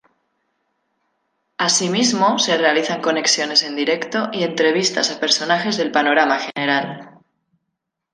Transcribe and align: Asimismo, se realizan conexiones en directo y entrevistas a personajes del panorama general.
Asimismo, 1.59 2.39
se 2.39 2.57
realizan 2.57 3.03
conexiones 3.03 3.61
en 3.61 3.75
directo 3.75 4.29
y 4.33 4.41
entrevistas 4.43 5.11
a 5.11 5.19
personajes 5.19 5.77
del 5.77 5.91
panorama 5.91 6.39
general. 6.39 7.19